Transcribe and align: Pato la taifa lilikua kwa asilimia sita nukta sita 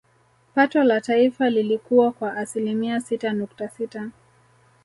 Pato 0.55 0.83
la 0.83 1.01
taifa 1.01 1.49
lilikua 1.49 2.11
kwa 2.11 2.37
asilimia 2.37 3.01
sita 3.01 3.33
nukta 3.33 3.69
sita 3.69 4.09